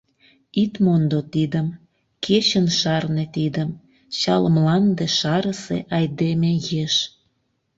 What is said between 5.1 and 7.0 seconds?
шарысе айдеме еш!